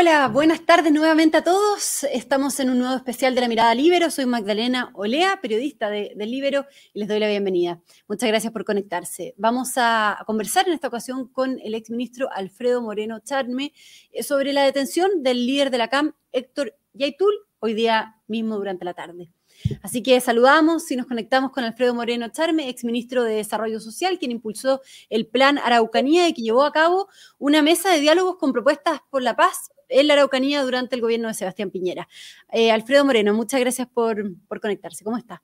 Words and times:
Hola, 0.00 0.28
buenas 0.28 0.64
tardes 0.64 0.94
nuevamente 0.94 1.36
a 1.36 1.44
todos. 1.44 2.04
Estamos 2.04 2.58
en 2.58 2.70
un 2.70 2.78
nuevo 2.78 2.96
especial 2.96 3.34
de 3.34 3.42
La 3.42 3.48
Mirada 3.48 3.74
Libero. 3.74 4.10
Soy 4.10 4.24
Magdalena 4.24 4.90
Olea, 4.94 5.42
periodista 5.42 5.90
de, 5.90 6.14
Libero, 6.16 6.64
y 6.94 7.00
les 7.00 7.06
doy 7.06 7.20
la 7.20 7.28
bienvenida. 7.28 7.82
Muchas 8.08 8.30
gracias 8.30 8.50
por 8.50 8.64
conectarse. 8.64 9.34
Vamos 9.36 9.72
a, 9.76 10.24
conversar 10.24 10.66
en 10.66 10.72
esta 10.72 10.88
ocasión 10.88 11.28
con 11.28 11.60
el 11.62 11.74
exministro 11.74 12.32
Alfredo 12.32 12.80
Moreno 12.80 13.18
Charme 13.20 13.74
eh, 14.10 14.22
sobre 14.22 14.54
la 14.54 14.62
detención 14.62 15.22
del 15.22 15.44
líder 15.46 15.70
de 15.70 15.76
la 15.76 15.88
CAM, 15.88 16.14
Héctor 16.32 16.78
Yaitul, 16.94 17.34
hoy 17.58 17.74
día 17.74 18.16
mismo 18.26 18.56
durante 18.56 18.86
la 18.86 18.94
tarde. 18.94 19.30
Así 19.82 20.02
que 20.02 20.18
saludamos 20.22 20.90
y 20.90 20.96
nos 20.96 21.04
conectamos 21.04 21.52
con 21.52 21.62
Alfredo 21.64 21.94
Moreno 21.94 22.30
Charme, 22.30 22.70
exministro 22.70 23.22
de 23.22 23.34
Desarrollo 23.34 23.78
Social, 23.80 24.18
quien 24.18 24.30
impulsó 24.30 24.80
el 25.10 25.26
Plan 25.26 25.58
Araucanía 25.58 26.26
y 26.26 26.32
que 26.32 26.40
llevó 26.40 26.64
a 26.64 26.72
cabo 26.72 27.10
una 27.38 27.60
mesa 27.60 27.90
de 27.90 28.00
diálogos 28.00 28.36
con 28.38 28.54
propuestas 28.54 29.00
por 29.10 29.20
la 29.20 29.36
paz 29.36 29.70
en 29.90 30.06
la 30.06 30.14
Araucanía 30.14 30.62
durante 30.62 30.94
el 30.94 31.02
gobierno 31.02 31.28
de 31.28 31.34
Sebastián 31.34 31.70
Piñera. 31.70 32.08
Eh, 32.52 32.70
Alfredo 32.70 33.04
Moreno, 33.04 33.34
muchas 33.34 33.60
gracias 33.60 33.88
por, 33.88 34.22
conectarse. 34.60 35.04
¿Cómo 35.04 35.18
está? 35.18 35.42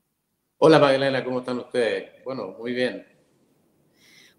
Hola 0.57 0.79
Magdalena, 0.79 1.23
¿cómo 1.23 1.39
están 1.39 1.59
ustedes? 1.59 2.23
Bueno, 2.23 2.55
muy 2.57 2.73
bien. 2.73 3.05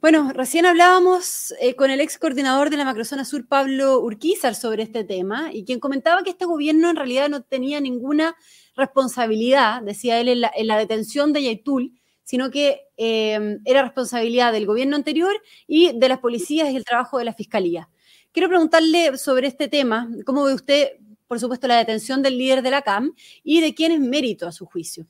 Bueno, 0.00 0.32
recién 0.32 0.64
hablábamos 0.64 1.52
eh, 1.60 1.74
con 1.74 1.90
el 1.90 2.00
ex 2.00 2.18
coordinador 2.18 2.70
de 2.70 2.76
la 2.76 2.84
Macrozona 2.84 3.24
Sur, 3.24 3.46
Pablo 3.48 4.00
Urquizar, 4.00 4.54
sobre 4.54 4.84
este 4.84 5.02
tema, 5.02 5.50
y 5.52 5.64
quien 5.64 5.80
comentaba 5.80 6.22
que 6.22 6.30
este 6.30 6.44
gobierno 6.44 6.88
en 6.88 6.96
realidad 6.96 7.28
no 7.28 7.42
tenía 7.42 7.80
ninguna 7.80 8.36
responsabilidad, 8.76 9.82
decía 9.82 10.20
él, 10.20 10.28
en 10.28 10.66
la, 10.66 10.78
detención 10.78 11.32
de 11.32 11.42
Yaitul, 11.42 12.00
sino 12.22 12.50
que 12.50 12.82
eh, 12.96 13.58
era 13.64 13.82
responsabilidad 13.82 14.52
del 14.52 14.66
gobierno 14.66 14.94
anterior 14.94 15.34
y 15.66 15.98
de 15.98 16.08
las 16.08 16.18
policías 16.18 16.70
y 16.70 16.76
el 16.76 16.84
trabajo 16.84 17.18
de 17.18 17.24
la 17.24 17.32
fiscalía. 17.32 17.88
Quiero 18.32 18.48
preguntarle 18.48 19.16
sobre 19.16 19.46
este 19.48 19.68
tema, 19.68 20.08
¿cómo 20.24 20.44
ve 20.44 20.54
usted, 20.54 20.92
por 21.26 21.40
supuesto, 21.40 21.66
la 21.66 21.78
detención 21.78 22.22
del 22.22 22.38
líder 22.38 22.62
de 22.62 22.70
la 22.70 22.82
CAM 22.82 23.14
y 23.42 23.60
de 23.60 23.74
quién 23.74 23.92
es 23.92 24.00
mérito 24.00 24.46
a 24.46 24.52
su 24.52 24.66
juicio? 24.66 25.06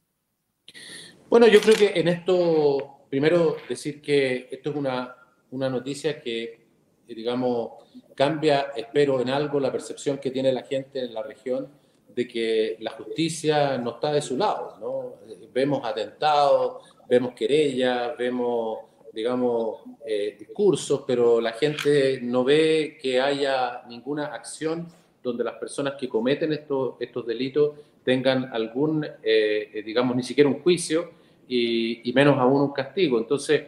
Bueno, 1.28 1.46
yo 1.46 1.60
creo 1.60 1.74
que 1.74 1.92
en 2.00 2.08
esto, 2.08 3.04
primero 3.10 3.56
decir 3.68 4.00
que 4.00 4.48
esto 4.50 4.70
es 4.70 4.76
una, 4.76 5.14
una 5.50 5.68
noticia 5.68 6.20
que, 6.20 6.66
digamos, 7.06 7.84
cambia, 8.14 8.72
espero, 8.74 9.20
en 9.20 9.30
algo 9.30 9.60
la 9.60 9.72
percepción 9.72 10.18
que 10.18 10.30
tiene 10.30 10.52
la 10.52 10.62
gente 10.62 11.00
en 11.00 11.12
la 11.12 11.22
región 11.22 11.70
de 12.14 12.26
que 12.26 12.76
la 12.80 12.90
justicia 12.92 13.78
no 13.78 13.90
está 13.92 14.12
de 14.12 14.22
su 14.22 14.36
lado. 14.36 14.76
¿no? 14.80 15.14
Vemos 15.52 15.84
atentados, 15.84 16.84
vemos 17.08 17.32
querellas, 17.34 18.16
vemos, 18.16 18.78
digamos, 19.12 19.82
eh, 20.06 20.36
discursos, 20.38 21.04
pero 21.06 21.40
la 21.40 21.52
gente 21.52 22.20
no 22.22 22.44
ve 22.44 22.98
que 23.00 23.20
haya 23.20 23.82
ninguna 23.88 24.26
acción 24.26 24.88
donde 25.22 25.44
las 25.44 25.54
personas 25.54 25.94
que 25.94 26.08
cometen 26.08 26.52
estos, 26.52 26.94
estos 27.00 27.26
delitos 27.26 27.72
tengan 28.04 28.50
algún, 28.52 29.06
eh, 29.22 29.82
digamos, 29.84 30.16
ni 30.16 30.22
siquiera 30.22 30.48
un 30.48 30.60
juicio 30.60 31.10
y, 31.46 32.08
y 32.08 32.12
menos 32.12 32.38
aún 32.38 32.62
un 32.62 32.72
castigo. 32.72 33.18
Entonces, 33.18 33.62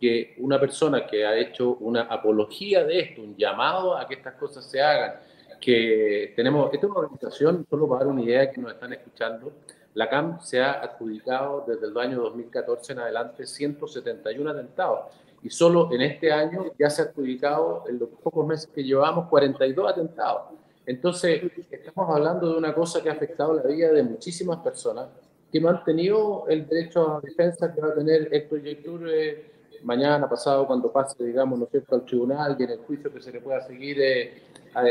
que 0.00 0.34
una 0.38 0.60
persona 0.60 1.06
que 1.06 1.24
ha 1.24 1.36
hecho 1.38 1.76
una 1.80 2.02
apología 2.02 2.84
de 2.84 3.00
esto, 3.00 3.22
un 3.22 3.36
llamado 3.36 3.96
a 3.96 4.06
que 4.06 4.14
estas 4.14 4.34
cosas 4.34 4.68
se 4.68 4.80
hagan, 4.80 5.14
que 5.60 6.32
tenemos, 6.36 6.72
esta 6.72 6.86
es 6.86 6.90
una 6.90 7.00
organización, 7.00 7.66
solo 7.68 7.88
para 7.88 8.04
dar 8.04 8.12
una 8.12 8.22
idea 8.22 8.50
que 8.50 8.60
nos 8.60 8.72
están 8.72 8.92
escuchando, 8.92 9.52
la 9.96 10.10
CAM 10.10 10.40
se 10.42 10.60
ha 10.60 10.72
adjudicado 10.72 11.64
desde 11.66 11.86
el 11.86 11.96
año 11.96 12.20
2014 12.20 12.92
en 12.92 12.98
adelante 12.98 13.46
171 13.46 14.50
atentados 14.50 15.06
y 15.42 15.48
solo 15.48 15.90
en 15.90 16.02
este 16.02 16.30
año 16.30 16.66
ya 16.78 16.90
se 16.90 17.00
ha 17.00 17.04
adjudicado, 17.06 17.84
en 17.88 17.98
los 18.00 18.10
pocos 18.22 18.46
meses 18.46 18.70
que 18.74 18.84
llevamos, 18.84 19.26
42 19.28 19.90
atentados. 19.90 20.52
Entonces, 20.84 21.50
estamos 21.70 22.14
hablando 22.14 22.52
de 22.52 22.58
una 22.58 22.74
cosa 22.74 23.02
que 23.02 23.08
ha 23.08 23.12
afectado 23.12 23.54
la 23.54 23.62
vida 23.62 23.90
de 23.90 24.02
muchísimas 24.02 24.58
personas 24.58 25.08
que 25.50 25.60
no 25.62 25.70
han 25.70 25.82
tenido 25.82 26.44
el 26.46 26.68
derecho 26.68 27.16
a 27.16 27.20
defensa 27.22 27.72
que 27.72 27.80
va 27.80 27.88
a 27.88 27.94
tener 27.94 28.28
Héctor 28.30 28.62
Yaitur 28.62 29.08
eh, 29.08 29.50
mañana, 29.82 30.28
pasado, 30.28 30.66
cuando 30.66 30.92
pase, 30.92 31.24
digamos, 31.24 31.58
¿no 31.58 31.64
es 31.64 31.70
cierto?, 31.70 31.94
al 31.94 32.04
tribunal 32.04 32.54
y 32.58 32.64
en 32.64 32.70
el 32.70 32.78
juicio 32.80 33.10
que 33.10 33.22
se 33.22 33.32
le 33.32 33.40
pueda 33.40 33.62
seguir 33.62 33.98
eh, 34.02 34.42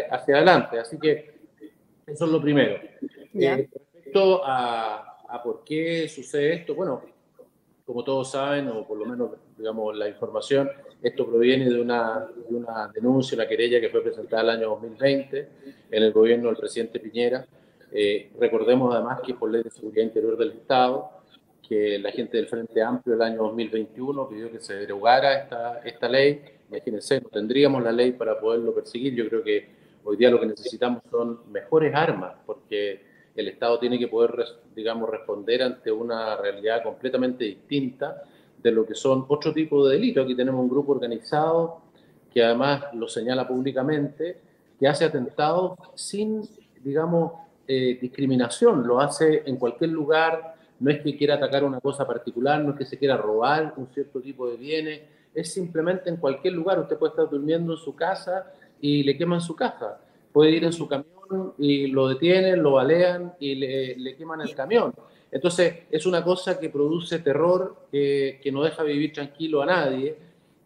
hacia 0.10 0.38
adelante. 0.38 0.80
Así 0.80 0.98
que 0.98 1.36
eso 2.08 2.26
es 2.26 2.32
lo 2.32 2.42
primero. 2.42 2.80
Eh, 3.36 3.70
respecto 4.16 4.46
a, 4.46 5.18
a, 5.28 5.44
por 5.44 5.64
qué 5.64 6.08
sucede 6.08 6.54
esto, 6.54 6.74
bueno, 6.74 7.02
como 7.86 8.04
todos 8.04 8.32
saben, 8.32 8.68
o 8.70 8.88
por 8.88 8.98
lo 8.98 9.06
menos, 9.06 9.32
digamos, 9.58 9.96
la 9.96 10.08
información, 10.08 10.70
esto 11.04 11.28
proviene 11.28 11.70
de 11.70 11.82
una, 11.82 12.26
de 12.50 12.56
una 12.56 12.90
denuncia, 12.94 13.36
una 13.36 13.48
querella 13.48 13.80
que 13.80 13.90
fue 13.90 14.02
presentada 14.02 14.44
el 14.44 14.50
año 14.50 14.70
2020 14.70 15.50
en 15.92 16.04
el 16.04 16.12
gobierno 16.12 16.48
del 16.48 16.58
presidente 16.58 17.00
Piñera. 17.00 17.46
Eh, 17.92 18.32
recordemos 18.40 18.94
además 18.94 19.20
que 19.22 19.34
por 19.34 19.52
ley 19.52 19.64
de 19.64 19.70
seguridad 19.70 20.04
interior 20.04 20.38
del 20.38 20.52
Estado, 20.52 21.12
que 21.68 22.00
la 22.00 22.12
gente 22.12 22.38
del 22.38 22.48
Frente 22.48 22.82
Amplio 22.82 23.16
el 23.16 23.22
año 23.22 23.44
2021 23.44 24.30
pidió 24.30 24.52
que 24.52 24.60
se 24.60 24.76
derogara 24.76 25.42
esta, 25.42 25.80
esta 25.84 26.08
ley. 26.08 26.42
Imagínense, 26.70 27.22
no 27.22 27.30
tendríamos 27.30 27.84
la 27.84 27.92
ley 27.92 28.14
para 28.14 28.40
poderlo 28.40 28.74
perseguir. 28.74 29.14
Yo 29.14 29.28
creo 29.28 29.44
que 29.44 29.68
hoy 30.04 30.18
día 30.18 30.30
lo 30.30 30.40
que 30.40 30.48
necesitamos 30.48 31.04
son 31.10 31.52
mejores 31.52 31.94
armas, 31.94 32.36
porque 32.46 33.05
el 33.36 33.48
Estado 33.50 33.80
tiene 33.80 34.00
que 34.00 34.08
poder, 34.08 34.46
digamos, 34.76 35.10
responder 35.10 35.64
ante 35.64 35.92
una 35.92 36.38
realidad 36.38 36.84
completamente 36.84 37.44
distinta 37.44 38.24
de 38.62 38.72
lo 38.72 38.86
que 38.86 38.96
son 38.96 39.26
otro 39.28 39.54
tipo 39.54 39.88
de 39.88 39.96
delitos. 39.96 40.24
Aquí 40.24 40.36
tenemos 40.36 40.62
un 40.62 40.70
grupo 40.70 40.94
organizado 40.94 41.82
que 42.34 42.44
además 42.44 42.86
lo 42.94 43.08
señala 43.08 43.48
públicamente, 43.48 44.38
que 44.80 44.88
hace 44.88 45.06
atentados 45.06 45.78
sin, 45.96 46.42
digamos, 46.84 47.34
eh, 47.68 47.98
discriminación, 48.00 48.86
lo 48.86 49.00
hace 49.00 49.44
en 49.46 49.58
cualquier 49.58 49.90
lugar, 49.92 50.56
no 50.80 50.92
es 50.92 51.02
que 51.02 51.18
quiera 51.18 51.36
atacar 51.36 51.64
una 51.64 51.80
cosa 51.80 52.06
particular, 52.06 52.62
no 52.62 52.72
es 52.72 52.78
que 52.78 52.86
se 52.86 52.98
quiera 52.98 53.18
robar 53.18 53.74
un 53.78 53.88
cierto 53.88 54.20
tipo 54.20 54.50
de 54.50 54.58
bienes, 54.58 55.02
es 55.34 55.54
simplemente 55.54 56.10
en 56.10 56.18
cualquier 56.18 56.54
lugar. 56.54 56.80
Usted 56.80 56.98
puede 56.98 57.12
estar 57.12 57.30
durmiendo 57.30 57.74
en 57.74 57.80
su 57.80 57.96
casa 57.96 58.52
y 58.82 59.04
le 59.04 59.18
queman 59.18 59.42
su 59.42 59.56
casa. 59.56 60.00
Puede 60.36 60.52
ir 60.52 60.66
en 60.66 60.74
su 60.74 60.86
camión 60.86 61.54
y 61.58 61.88
lo 61.88 62.10
detienen, 62.10 62.62
lo 62.62 62.74
balean 62.74 63.36
y 63.40 63.56
le, 63.56 64.18
queman 64.18 64.42
el 64.42 64.54
camión. 64.54 64.94
Entonces, 65.32 65.84
es 65.90 66.06
una 66.06 66.22
cosa 66.26 66.60
que 66.60 66.70
produce 66.70 67.20
terror, 67.20 67.88
que, 67.90 68.42
no 68.52 68.62
deja 68.62 68.84
vivir 68.84 69.14
tranquilo 69.14 69.62
a 69.62 69.66
nadie 69.66 70.14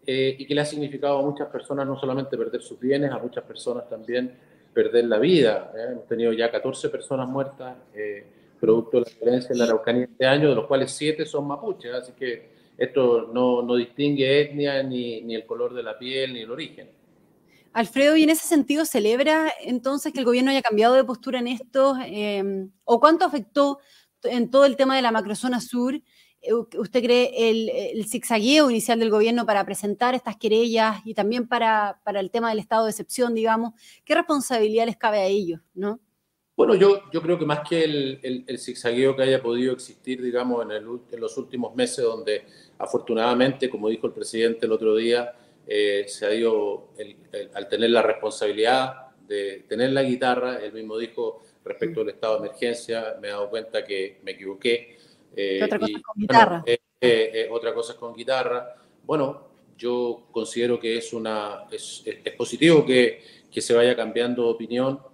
eh, 0.04 0.34
y 0.36 0.44
que 0.44 0.56
le 0.56 0.62
ha 0.62 0.64
significado 0.64 1.18
a 1.18 1.22
muchas 1.22 1.46
personas 1.50 1.86
no 1.86 1.96
solamente 1.96 2.36
perder 2.36 2.60
sus 2.62 2.80
bienes, 2.80 3.12
a 3.12 3.18
muchas 3.18 3.44
personas 3.44 3.88
también 3.88 4.34
perder 4.74 5.04
la 5.04 5.20
vida. 5.20 5.72
¿eh? 5.76 5.92
Hemos 5.92 6.08
tenido 6.08 6.32
ya 6.32 6.50
14 6.50 6.88
personas 6.88 7.28
muertas. 7.28 7.76
Eh, 7.94 8.24
producto 8.58 8.98
de 8.98 9.04
la 9.04 9.24
violencia 9.24 9.52
en 9.52 9.58
la 9.58 9.64
Araucanía 9.66 10.04
este 10.06 10.26
año, 10.26 10.48
de 10.48 10.56
los 10.56 10.66
cuales 10.66 10.90
siete 10.90 11.24
son 11.24 11.46
mapuches, 11.46 11.94
así 11.94 12.10
que 12.18 12.50
esto 12.76 13.30
no, 13.32 13.62
no 13.62 13.76
distingue 13.76 14.40
etnia, 14.40 14.82
ni, 14.82 15.20
ni, 15.20 15.36
el 15.36 15.46
color 15.46 15.74
de 15.74 15.84
la 15.84 15.96
piel, 15.96 16.34
ni 16.34 16.40
el 16.40 16.50
origen. 16.50 16.88
Alfredo, 17.72 18.16
y 18.16 18.24
en 18.24 18.30
ese 18.30 18.48
sentido, 18.48 18.84
¿celebra 18.84 19.52
entonces 19.62 20.12
que 20.12 20.18
el 20.18 20.24
gobierno 20.24 20.50
haya 20.50 20.62
cambiado 20.62 20.94
de 20.94 21.04
postura 21.04 21.38
en 21.38 21.48
esto? 21.48 21.96
Eh, 22.04 22.68
¿O 22.84 22.98
cuánto 22.98 23.24
afectó 23.24 23.78
en 24.24 24.50
todo 24.50 24.64
el 24.64 24.76
tema 24.76 24.96
de 24.96 25.02
la 25.02 25.12
macrozona 25.12 25.60
sur? 25.60 25.94
Eh, 25.94 26.54
¿Usted 26.54 27.02
cree 27.02 27.50
el, 27.50 27.68
el 27.68 28.06
zigzagueo 28.06 28.70
inicial 28.70 28.98
del 28.98 29.10
gobierno 29.10 29.46
para 29.46 29.64
presentar 29.64 30.14
estas 30.14 30.36
querellas 30.36 31.00
y 31.04 31.14
también 31.14 31.46
para, 31.46 32.00
el 32.06 32.30
tema 32.30 32.50
del 32.50 32.58
estado 32.58 32.84
de 32.84 32.90
excepción, 32.90 33.34
digamos? 33.34 33.74
¿Qué 34.04 34.16
responsabilidad 34.16 34.86
les 34.86 34.96
cabe 34.96 35.18
a 35.18 35.26
ellos, 35.26 35.60
no? 35.74 36.00
Bueno, 36.56 36.74
yo, 36.74 37.00
creo 37.22 37.38
que 37.38 37.46
más 37.46 37.60
que 37.66 37.84
el, 37.84 38.44
el, 38.46 38.58
zigzagueo 38.58 39.16
que 39.16 39.22
haya 39.22 39.40
podido 39.40 39.72
existir, 39.72 40.20
digamos, 40.20 40.62
en, 40.62 40.72
en, 40.72 41.20
los 41.20 41.38
últimos 41.38 41.74
meses, 41.74 42.04
donde 42.04 42.44
afortunadamente, 42.76 43.70
como 43.70 43.88
dijo 43.88 44.06
el 44.06 44.12
presidente 44.12 44.66
el 44.66 44.72
otro 44.72 44.94
día, 44.96 45.32
eh, 45.66 46.04
se 46.08 46.26
ha 46.26 46.34
ido, 46.34 46.88
al 47.54 47.68
tener 47.68 47.90
la 47.90 48.02
responsabilidad 48.02 49.10
de 49.26 49.64
tener 49.68 49.92
la 49.92 50.02
guitarra, 50.02 50.58
él 50.60 50.72
mismo 50.72 50.98
dijo 50.98 51.42
respecto 51.64 52.00
al 52.00 52.08
estado 52.08 52.40
de 52.40 52.48
emergencia, 52.48 53.16
me 53.20 53.28
he 53.28 53.30
dado 53.30 53.48
cuenta 53.48 53.84
que 53.84 54.18
me 54.22 54.32
equivoqué. 54.32 54.96
Eh, 55.36 55.60
otra 55.62 55.78
cosa 55.78 55.96
es 55.96 56.02
con 56.02 56.20
guitarra. 56.20 56.64
Eh, 57.00 57.48
otra 57.50 57.74
cosa 57.74 57.92
es 57.92 57.98
con 57.98 58.14
guitarra. 58.14 58.74
Bueno, 59.04 59.48
yo 59.78 60.26
considero 60.32 60.80
que 60.80 60.96
es, 60.96 61.12
una, 61.12 61.66
es, 61.70 62.02
es 62.04 62.34
positivo 62.34 62.84
que, 62.84 63.22
que 63.50 63.60
se 63.60 63.72
vaya 63.72 63.94
cambiando 63.94 64.44
de 64.44 64.50
opinión 64.50 65.10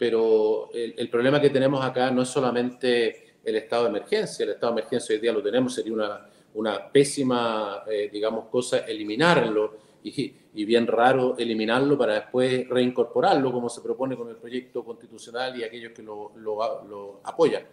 pero 0.00 0.70
el, 0.72 1.10
problema 1.10 1.42
que 1.42 1.50
tenemos 1.50 1.84
acá 1.84 2.10
no 2.10 2.22
es 2.22 2.28
solamente 2.30 3.34
el 3.44 3.56
estado 3.56 3.82
de 3.82 3.90
emergencia, 3.90 4.44
el 4.44 4.52
estado 4.52 4.72
de 4.72 4.80
emergencia 4.80 5.14
hoy 5.14 5.20
día 5.20 5.30
lo 5.30 5.42
tenemos, 5.42 5.74
sería 5.74 5.92
una, 5.92 6.29
una 6.54 6.90
pésima, 6.90 7.84
eh, 7.90 8.08
digamos, 8.12 8.46
cosa 8.46 8.78
eliminarlo 8.78 9.90
y, 10.02 10.34
y, 10.54 10.64
bien 10.64 10.86
raro 10.86 11.36
eliminarlo 11.36 11.98
para 11.98 12.14
después 12.14 12.68
reincorporarlo, 12.68 13.52
como 13.52 13.68
se 13.68 13.80
propone 13.80 14.16
con 14.16 14.28
el 14.28 14.36
proyecto 14.36 14.84
constitucional 14.84 15.58
y 15.58 15.64
aquellos 15.64 15.92
que 15.92 16.02
lo, 16.02 16.32
lo, 16.36 16.84
lo 16.88 17.20
apoyan. 17.24 17.64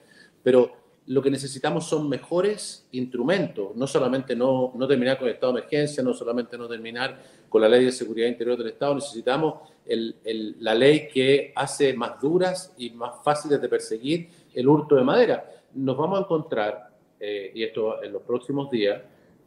Pero 0.44 0.72
lo 1.08 1.22
que 1.22 1.32
necesitamos 1.32 1.88
son 1.88 2.10
mejores 2.10 2.86
instrumentos, 2.92 3.74
no 3.76 3.88
solamente 3.88 4.36
no, 4.36 4.74
no 4.76 4.88
terminar 4.88 5.18
con 5.18 5.28
el 5.30 5.36
estado 5.36 5.54
de 5.54 5.60
emergencia, 5.60 6.04
no 6.04 6.14
solamente 6.14 6.58
no 6.58 6.68
terminar 6.68 7.22
con 7.48 7.62
la 7.62 7.70
ley 7.70 7.86
de 7.86 7.94
seguridad 7.94 8.28
interior 8.28 8.58
del 8.58 8.68
Estado, 8.68 8.96
necesitamos 8.96 9.56
la 9.86 10.76
ley 10.76 11.08
que 11.08 11.54
hace 11.56 11.94
más 11.94 12.20
duras 12.20 12.74
y 12.78 12.90
más 12.90 13.24
fáciles 13.24 13.62
de 13.62 13.70
perseguir 13.70 14.30
el 14.54 14.68
hurto 14.68 14.96
de 14.96 15.04
madera. 15.04 15.50
Nos 15.76 15.96
vamos 15.96 16.20
a 16.20 16.22
encontrar, 16.24 16.87
eh, 17.20 17.52
y 17.54 17.64
esto 17.64 18.04
en 18.04 18.14
los 18.14 18.22
próximos 18.24 18.70
días, 18.70 19.02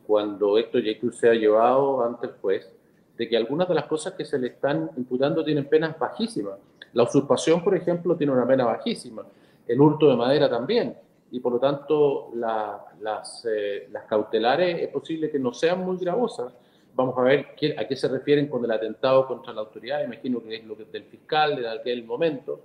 cuando 0.07 0.59
esto 0.59 0.79
ya 0.79 0.93
se 1.13 1.29
ha 1.29 1.35
llevado 1.35 2.05
ante 2.05 2.27
el 2.27 2.33
juez, 2.41 2.71
de 3.17 3.29
que 3.29 3.37
algunas 3.37 3.69
de 3.69 3.75
las 3.75 3.85
cosas 3.85 4.15
que 4.15 4.25
se 4.25 4.39
le 4.39 4.49
están 4.49 4.91
imputando 4.97 5.45
tienen 5.45 5.69
penas 5.69 5.99
bajísimas. 5.99 6.55
La 6.95 7.05
usurpación, 7.05 7.63
por 7.63 7.77
ejemplo, 7.77 8.17
tiene 8.17 8.33
una 8.33 8.47
pena 8.47 8.65
bajísima. 8.65 9.25
El 9.67 9.81
hurto 9.81 10.09
de 10.09 10.17
madera 10.17 10.49
también. 10.49 10.97
Y 11.31 11.39
por 11.39 11.53
lo 11.53 11.59
tanto, 11.61 12.31
las, 12.35 13.47
eh, 13.47 13.89
las 13.93 14.05
cautelares 14.05 14.83
es 14.83 14.89
posible 14.89 15.31
que 15.31 15.39
no 15.39 15.53
sean 15.53 15.85
muy 15.85 15.99
gravosas. 15.99 16.53
Vamos 16.95 17.17
a 17.19 17.23
ver 17.23 17.49
a 17.79 17.87
qué 17.87 17.95
se 17.95 18.09
refieren 18.09 18.49
con 18.49 18.65
el 18.65 18.71
atentado 18.71 19.27
contra 19.27 19.53
la 19.53 19.61
autoridad. 19.61 20.03
Imagino 20.03 20.43
que 20.43 20.57
es 20.57 20.65
lo 20.65 20.77
que 20.77 20.87
del 20.87 21.05
fiscal 21.05 21.57
de 21.57 21.69
aquel 21.69 22.05
momento, 22.05 22.61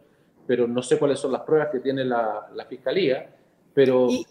pero 0.47 0.67
no 0.67 0.81
sé 0.81 0.97
cuáles 0.97 1.19
son 1.19 1.31
las 1.31 1.41
pruebas 1.41 1.69
que 1.71 1.79
tiene 1.79 2.03
la, 2.03 2.49
la 2.55 2.65
fiscalía. 2.65 3.29
Pero 3.73 4.07
¿Y, 4.09 4.25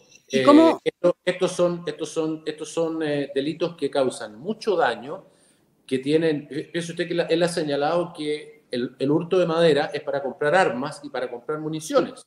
cómo? 0.44 0.80
Eh, 0.84 0.90
estos 1.24 1.52
son, 1.52 1.82
estos 1.86 2.08
son, 2.08 2.42
estos 2.46 2.68
son 2.68 3.02
eh, 3.02 3.30
delitos 3.34 3.76
que 3.76 3.90
causan 3.90 4.38
mucho 4.38 4.76
daño 4.76 5.26
que 5.86 5.98
tienen, 5.98 6.48
piensa 6.48 6.92
usted 6.92 7.06
que 7.06 7.26
él 7.28 7.42
ha 7.42 7.48
señalado 7.48 8.12
que 8.14 8.64
el, 8.70 8.96
el, 8.98 9.10
hurto 9.10 9.38
de 9.38 9.46
madera 9.46 9.90
es 9.92 10.02
para 10.02 10.22
comprar 10.22 10.54
armas 10.54 11.00
y 11.02 11.10
para 11.10 11.30
comprar 11.30 11.60
municiones, 11.60 12.26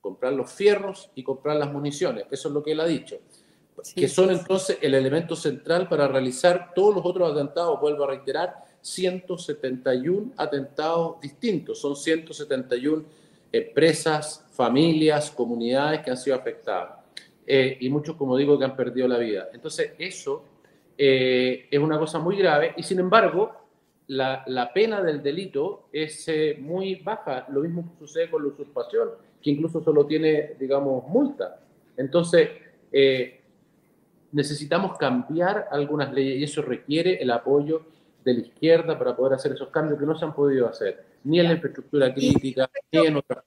comprar 0.00 0.32
los 0.32 0.50
fierros 0.50 1.10
y 1.14 1.22
comprar 1.22 1.56
las 1.56 1.72
municiones, 1.72 2.24
eso 2.30 2.48
es 2.48 2.54
lo 2.54 2.64
que 2.64 2.72
él 2.72 2.80
ha 2.80 2.86
dicho, 2.86 3.20
que 3.94 4.08
son 4.08 4.30
entonces 4.30 4.78
el 4.82 4.94
elemento 4.94 5.36
central 5.36 5.88
para 5.88 6.08
realizar 6.08 6.72
todos 6.74 6.96
los 6.96 7.06
otros 7.06 7.32
atentados, 7.32 7.80
vuelvo 7.80 8.04
a 8.04 8.08
reiterar, 8.08 8.64
171 8.80 10.32
atentados 10.36 11.20
distintos, 11.20 11.80
son 11.80 11.94
171 11.94 13.04
empresas, 13.52 14.44
familias, 14.52 15.30
comunidades 15.30 16.02
que 16.02 16.10
han 16.10 16.16
sido 16.16 16.36
afectadas 16.36 17.05
eh, 17.46 17.76
y 17.80 17.88
muchos, 17.90 18.16
como 18.16 18.36
digo, 18.36 18.58
que 18.58 18.64
han 18.64 18.76
perdido 18.76 19.06
la 19.06 19.18
vida. 19.18 19.48
Entonces, 19.52 19.92
eso 19.98 20.44
eh, 20.98 21.68
es 21.70 21.78
una 21.78 21.98
cosa 21.98 22.18
muy 22.18 22.36
grave 22.36 22.74
y 22.76 22.82
sin 22.82 22.98
embargo 22.98 23.52
la, 24.08 24.42
la 24.46 24.72
pena 24.72 25.02
del 25.02 25.22
delito 25.22 25.88
es 25.92 26.26
eh, 26.28 26.56
muy 26.60 26.96
baja. 26.96 27.46
Lo 27.50 27.60
mismo 27.60 27.94
sucede 27.98 28.30
con 28.30 28.42
la 28.42 28.48
usurpación, 28.48 29.10
que 29.40 29.50
incluso 29.50 29.82
solo 29.82 30.06
tiene, 30.06 30.54
digamos, 30.58 31.06
multa. 31.08 31.60
Entonces, 31.96 32.50
necesitamos 34.32 34.96
cambiar 34.96 35.68
algunas 35.70 36.12
leyes 36.12 36.38
y 36.38 36.44
eso 36.44 36.62
requiere 36.62 37.22
el 37.22 37.30
apoyo 37.30 37.82
de 38.24 38.34
la 38.34 38.40
izquierda 38.40 38.98
para 38.98 39.14
poder 39.14 39.34
hacer 39.34 39.52
esos 39.52 39.68
cambios 39.68 39.98
que 39.98 40.06
no 40.06 40.16
se 40.16 40.24
han 40.24 40.34
podido 40.34 40.68
hacer, 40.68 41.04
ni 41.24 41.40
en 41.40 41.46
la 41.46 41.52
infraestructura 41.52 42.12
crítica, 42.12 42.68
ni 42.92 43.06
en 43.06 43.16
otras 43.16 43.44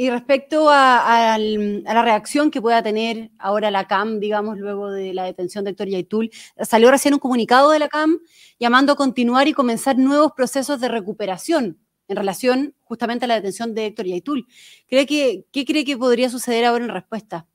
y 0.00 0.10
respecto 0.10 0.68
a, 0.70 1.36
la 1.38 2.02
reacción 2.04 2.52
que 2.52 2.62
pueda 2.62 2.84
tener 2.84 3.32
ahora 3.36 3.68
la 3.72 3.88
CAM, 3.88 4.20
digamos, 4.20 4.56
luego 4.56 4.92
de 4.92 5.12
la 5.12 5.24
detención 5.24 5.64
de 5.64 5.72
Héctor 5.72 5.88
Yaitul, 5.88 6.30
salió 6.60 6.92
recién 6.92 7.14
un 7.14 7.18
comunicado 7.18 7.72
de 7.72 7.80
la 7.80 7.88
CAM 7.88 8.20
llamando 8.60 8.92
a 8.92 8.94
continuar 8.94 9.48
y 9.48 9.52
comenzar 9.52 9.98
nuevos 9.98 10.30
procesos 10.36 10.80
de 10.80 10.86
recuperación 10.86 11.80
en 12.06 12.16
relación 12.16 12.76
justamente 12.84 13.24
a 13.24 13.28
la 13.28 13.34
detención 13.34 13.74
de 13.74 13.86
Héctor 13.86 14.06
Yaitul. 14.06 14.46
¿Cree 14.86 15.04
que, 15.04 15.46
¿Qué 15.50 15.64
cree 15.64 15.84
que 15.84 15.96
podría 15.96 16.30
suceder 16.30 16.66
ahora 16.66 16.84
en 16.84 16.90
respuesta? 16.90 17.48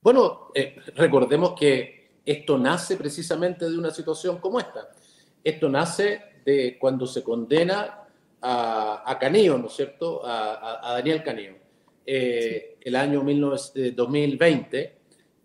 Bueno, 0.00 0.50
eh, 0.56 0.78
recordemos 0.96 1.52
que 1.56 2.22
esto 2.24 2.58
nace 2.58 2.96
precisamente 2.96 3.70
de 3.70 3.78
una 3.78 3.92
situación 3.92 4.38
como 4.38 4.58
esta. 4.58 4.88
Esto 5.44 5.68
nace 5.68 6.22
de 6.44 6.76
cuando 6.76 7.06
se 7.06 7.22
condena 7.22 8.02
a, 8.42 9.04
a 9.06 9.30
¿no 9.30 9.66
es 9.66 9.72
cierto? 9.72 10.26
A, 10.26 10.90
a 10.90 10.94
Daniel 10.94 11.22
Canillo 11.22 11.67
eh, 12.10 12.78
el 12.80 12.96
año 12.96 13.22
2020, 13.22 14.92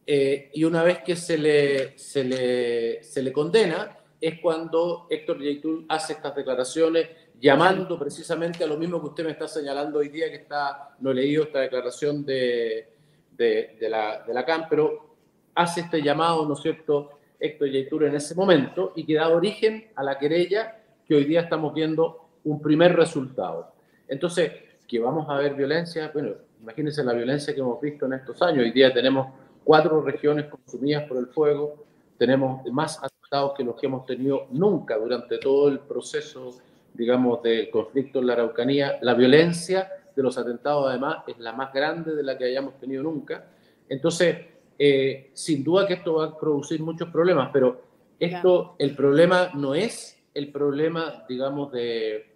eh, 0.07 0.49
y 0.53 0.63
una 0.63 0.81
vez 0.81 0.99
que 0.99 1.17
se 1.17 1.37
le, 1.37 1.97
se 1.97 2.23
le, 2.23 3.03
se 3.03 3.21
le 3.21 3.33
condena, 3.33 3.97
es 4.21 4.39
cuando 4.39 5.07
Héctor 5.09 5.43
Yaitul 5.43 5.85
hace 5.89 6.13
estas 6.13 6.33
declaraciones 6.33 7.09
llamando 7.37 7.99
precisamente 7.99 8.63
a 8.63 8.67
lo 8.67 8.77
mismo 8.77 9.01
que 9.01 9.07
usted 9.07 9.25
me 9.25 9.31
está 9.31 9.45
señalando 9.45 9.99
hoy 9.99 10.07
día, 10.07 10.29
que 10.29 10.37
está, 10.37 10.95
no 11.01 11.11
he 11.11 11.15
leído 11.15 11.43
esta 11.43 11.59
declaración 11.59 12.25
de, 12.25 12.87
de, 13.31 13.77
la, 13.89 14.23
de 14.25 14.33
la 14.33 14.45
CAM, 14.45 14.67
pero 14.69 15.17
hace 15.55 15.81
este 15.81 16.01
llamado, 16.01 16.45
¿no 16.47 16.53
es 16.53 16.61
cierto?, 16.61 17.19
Héctor 17.41 17.71
Yaitul 17.71 18.05
en 18.05 18.15
ese 18.15 18.35
momento 18.35 18.93
y 18.95 19.05
que 19.05 19.15
da 19.15 19.27
origen 19.27 19.89
a 19.95 20.03
la 20.03 20.17
querella 20.17 20.79
que 21.05 21.13
hoy 21.13 21.25
día 21.25 21.41
estamos 21.41 21.73
viendo 21.73 22.29
un 22.45 22.61
primer 22.61 22.95
resultado. 22.95 23.73
Entonces, 24.07 24.53
que 24.87 24.99
vamos 24.99 25.27
a 25.29 25.37
ver 25.37 25.55
violencia, 25.55 26.11
bueno, 26.13 26.35
Imagínense 26.63 27.03
la 27.03 27.11
violencia 27.11 27.53
que 27.53 27.59
hemos 27.59 27.81
visto 27.81 28.05
en 28.05 28.13
estos 28.13 28.41
años. 28.41 28.63
Hoy 28.63 28.71
día 28.71 28.93
tenemos 28.93 29.27
cuatro 29.65 30.01
regiones 30.01 30.45
consumidas 30.45 31.03
por 31.09 31.17
el 31.17 31.27
fuego, 31.27 31.83
tenemos 32.17 32.65
más 32.71 33.03
atentados 33.03 33.51
que 33.57 33.65
los 33.65 33.75
que 33.75 33.87
hemos 33.87 34.05
tenido 34.05 34.47
nunca 34.49 34.97
durante 34.97 35.39
todo 35.39 35.67
el 35.67 35.79
proceso, 35.79 36.51
digamos, 36.93 37.43
del 37.43 37.69
conflicto 37.69 38.19
en 38.19 38.27
la 38.27 38.33
Araucanía. 38.33 38.97
La 39.01 39.13
violencia 39.13 39.89
de 40.15 40.23
los 40.23 40.37
atentados, 40.37 40.87
además, 40.87 41.17
es 41.27 41.37
la 41.37 41.51
más 41.51 41.73
grande 41.73 42.15
de 42.15 42.23
la 42.23 42.37
que 42.37 42.45
hayamos 42.45 42.79
tenido 42.79 43.03
nunca. 43.03 43.45
Entonces, 43.89 44.37
eh, 44.79 45.31
sin 45.33 45.65
duda 45.65 45.85
que 45.85 45.95
esto 45.95 46.13
va 46.13 46.25
a 46.27 46.37
producir 46.37 46.81
muchos 46.81 47.09
problemas, 47.09 47.49
pero 47.51 47.81
esto, 48.17 48.77
el 48.79 48.95
problema 48.95 49.49
no 49.53 49.75
es 49.75 50.17
el 50.33 50.49
problema, 50.49 51.25
digamos, 51.27 51.73
de, 51.73 52.32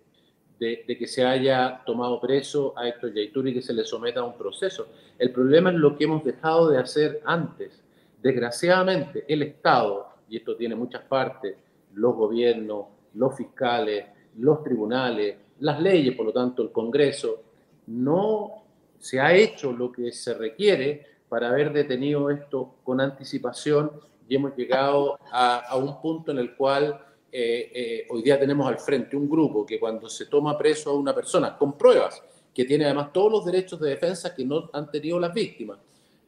de, 0.60 0.86
que 0.86 1.08
se 1.08 1.24
haya 1.24 1.82
tomado 1.86 2.20
preso 2.20 2.74
a 2.78 2.88
Héctor 2.88 3.14
Yaitur 3.14 3.48
y 3.48 3.54
que 3.54 3.62
se 3.62 3.74
le 3.74 3.84
someta 3.84 4.22
a 4.22 4.24
un 4.24 4.38
proceso. 4.38 4.88
El 5.18 5.32
problema 5.32 5.70
es 5.72 5.78
lo 5.78 5.98
que 5.98 6.06
hemos 6.06 6.24
dejado 6.24 6.70
de 6.70 6.80
hacer 6.80 7.22
antes. 7.26 7.82
Desgraciadamente, 8.22 9.26
el 9.28 9.44
Estado, 9.44 10.08
y 10.30 10.38
esto 10.38 10.56
tiene 10.56 10.76
muchas 10.76 11.04
partes, 11.04 11.56
los 11.94 12.16
gobiernos, 12.16 12.86
los 13.14 13.36
fiscales, 13.36 14.06
los 14.38 14.64
tribunales, 14.64 15.38
las 15.60 15.82
leyes, 15.82 16.16
por 16.16 16.26
lo 16.26 16.34
tanto 16.34 16.64
el 16.64 16.72
Congreso, 16.72 17.44
no 17.88 18.64
se 18.98 19.20
ha 19.20 19.34
hecho 19.34 19.72
lo 19.72 19.92
que 19.92 20.12
se 20.12 20.34
requiere 20.34 21.06
para 21.30 21.50
haber 21.50 21.72
detenido 21.72 22.30
esto 22.30 22.76
con 22.84 23.00
anticipación 23.00 23.92
y 24.28 24.36
hemos 24.36 24.56
llegado 24.56 25.18
a, 25.32 25.58
a 25.60 25.76
un 25.78 26.02
punto 26.02 26.32
en 26.32 26.40
el 26.40 26.56
cual 26.56 27.00
eh, 27.32 27.72
eh, 27.74 28.08
hoy 28.10 28.22
día 28.22 28.40
tenemos 28.40 28.68
al 28.68 28.80
frente 28.80 29.16
un 29.16 29.30
grupo 29.30 29.66
que 29.66 29.80
cuando 29.80 30.10
se 30.10 30.26
toma 30.28 30.58
preso 30.58 30.92
a 30.92 30.94
una 30.94 31.14
persona 31.14 31.58
con 31.58 31.78
pruebas, 31.78 32.22
que 32.54 32.66
tiene 32.66 32.86
además 32.86 33.14
todos 33.14 33.32
los 33.32 33.46
derechos 33.46 33.80
de 33.80 33.90
defensa 33.90 34.34
que 34.34 34.46
no 34.46 34.70
han 34.74 34.90
tenido 34.90 35.20
las 35.20 35.34
víctimas, 35.34 35.80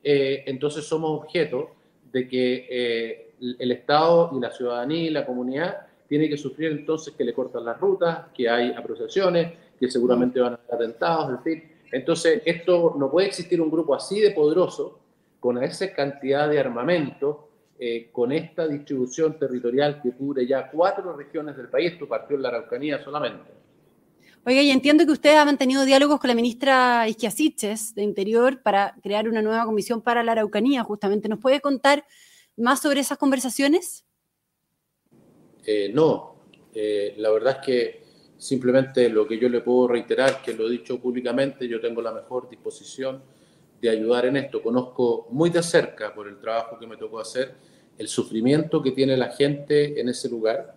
eh, 0.03 0.44
entonces 0.46 0.86
somos 0.86 1.24
objeto 1.24 1.72
de 2.12 2.27
que 2.27 3.34
el 3.39 3.72
Estado 3.72 4.32
y 4.36 4.39
la 4.39 4.51
ciudadanía 4.51 5.03
y 5.03 5.10
la 5.10 5.25
comunidad 5.25 5.88
tienen 6.08 6.29
que 6.29 6.38
sufrir 6.38 6.72
entonces 6.72 7.13
que 7.13 7.24
le 7.24 7.34
cortan 7.34 7.65
las 7.65 7.79
rutas, 7.79 8.25
que 8.34 8.50
hay 8.50 8.72
apreciaciones, 8.72 9.53
que 9.79 9.89
seguramente 9.89 10.39
van 10.39 10.53
a 10.53 10.56
haber 10.56 10.75
atentados, 10.75 11.29
en 11.29 11.44
fin. 11.44 11.72
Entonces, 11.91 12.41
esto 12.46 12.96
no 12.98 13.10
puede 13.10 13.27
existir 13.27 13.62
un 13.62 13.70
grupo 13.70 13.96
así 13.96 14.20
de 14.20 14.32
poderoso, 14.32 15.00
con 15.39 15.62
esa 15.63 15.94
cantidad 15.94 16.50
de 16.50 16.60
armamento, 16.60 17.49
eh, 17.81 18.09
con 18.12 18.33
esta 18.33 18.67
distribución 18.67 19.39
territorial 19.39 20.01
que 20.01 20.12
cubre 20.12 20.45
ya 20.45 20.69
cuatro 20.69 21.15
regiones 21.15 21.55
del 21.55 21.69
país, 21.69 21.93
esto 21.93 22.09
partió 22.09 22.36
en 22.36 22.41
la 22.41 22.50
Araucanía 22.50 23.01
solamente. 23.01 23.51
Oiga, 24.45 24.62
y 24.62 24.69
entiendo 24.71 25.05
que 25.05 25.13
usted 25.13 25.38
ha 25.38 25.45
mantenido 25.45 25.86
diálogos 25.86 26.19
con 26.19 26.27
la 26.27 26.36
ministra 26.36 27.07
Isquiasiches 27.07 27.95
de 27.95 28.03
Interior 28.03 28.62
para 28.62 28.95
crear 29.01 29.29
una 29.29 29.41
nueva 29.41 29.63
comisión 29.63 30.01
para 30.01 30.24
la 30.24 30.33
Araucanía, 30.33 30.83
justamente. 30.83 31.29
¿Nos 31.29 31.39
puede 31.39 31.62
contar 31.62 32.05
más 32.57 32.81
sobre 32.81 33.00
esas 33.00 33.17
conversaciones? 33.17 34.05
Eh, 35.65 35.91
no, 35.93 36.36
eh, 36.74 37.13
la 37.17 37.31
verdad 37.31 37.59
es 37.59 37.65
que 37.65 38.03
simplemente 38.38 39.07
lo 39.07 39.27
que 39.27 39.38
yo 39.38 39.48
le 39.48 39.62
puedo 39.62 39.88
reiterar, 39.88 40.41
que 40.41 40.53
lo 40.53 40.67
he 40.67 40.71
dicho 40.71 41.00
públicamente, 41.00 41.67
yo 41.67 41.79
tengo 41.79 42.01
la 42.01 42.12
mejor 42.12 42.50
disposición 42.50 43.21
de 43.81 43.89
ayudar 43.89 44.25
en 44.25 44.38
esto. 44.38 44.62
Conozco 44.62 45.27
muy 45.31 45.50
de 45.50 45.63
cerca, 45.63 46.13
por 46.13 46.27
el 46.27 46.39
trabajo 46.39 46.77
que 46.79 46.88
me 46.88 46.98
tocó 46.98 47.19
hacer, 47.19 47.69
el 48.00 48.08
sufrimiento 48.08 48.82
que 48.82 48.91
tiene 48.91 49.15
la 49.15 49.29
gente 49.29 50.01
en 50.01 50.10
ese 50.10 50.27
lugar. 50.27 50.74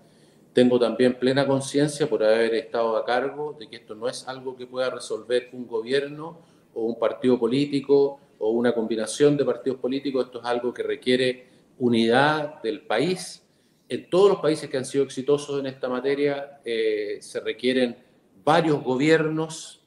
Tengo 0.53 0.79
también 0.79 1.19
plena 1.19 1.47
conciencia 1.47 2.07
por 2.07 2.23
haber 2.23 2.55
estado 2.55 2.97
a 2.97 3.05
cargo 3.07 3.57
de 3.59 3.69
que 3.69 3.77
esto 3.77 3.95
no 3.95 4.09
es 4.09 4.29
algo 4.29 4.55
que 4.55 4.67
pueda 4.67 4.91
resolver 4.91 5.49
un 5.53 5.67
gobierno 5.67 6.41
o 6.75 6.85
un 6.85 6.99
partido 6.99 7.39
político 7.39 8.21
o 8.39 8.51
una 8.51 8.75
combinación 8.75 9.39
de 9.39 9.47
partidos 9.47 9.79
políticos. 9.79 10.27
Esto 10.27 10.41
es 10.41 10.45
algo 10.45 10.75
que 10.75 10.83
requiere 10.83 11.47
unidad 11.79 12.61
del 12.61 12.83
país. 12.83 13.43
En 13.89 14.11
todos 14.11 14.29
los 14.29 14.41
países 14.41 14.69
que 14.69 14.77
han 14.77 14.85
sido 14.85 15.05
exitosos 15.05 15.59
en 15.59 15.67
esta 15.67 15.89
materia 15.89 16.61
eh, 16.65 17.17
se 17.21 17.41
requieren 17.41 17.97
varios 18.45 18.83
gobiernos 18.85 19.83